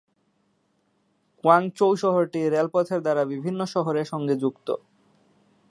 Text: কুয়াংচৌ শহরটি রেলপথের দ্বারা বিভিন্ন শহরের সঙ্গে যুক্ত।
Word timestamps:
কুয়াংচৌ 1.43 1.89
শহরটি 1.95 2.41
রেলপথের 2.49 2.99
দ্বারা 3.01 3.23
বিভিন্ন 3.25 3.59
শহরের 3.65 4.05
সঙ্গে 4.05 4.35
যুক্ত। 4.35 4.67